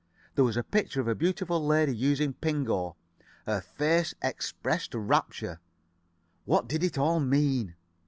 There 0.33 0.43
was 0.43 0.57
a 0.57 0.63
picture 0.63 0.99
of 0.99 1.07
a 1.07 1.13
beautiful 1.13 1.63
lady 1.63 1.95
using 1.95 2.33
Pingo, 2.33 2.95
her 3.45 3.61
face 3.61 4.15
expressing 4.23 4.99
rapture. 5.01 5.59
What 6.45 6.67
did 6.67 6.83
it 6.83 6.97
all 6.97 7.19
mean? 7.19 7.75